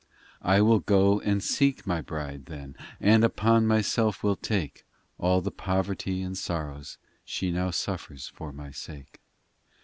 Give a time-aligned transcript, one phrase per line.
[0.01, 4.83] x I will go and seek My bride, then, And upon Myself will take
[5.19, 9.19] All the poverty and sorrows She now suffers for My sake.